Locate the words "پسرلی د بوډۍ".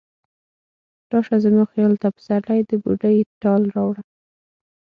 2.15-3.17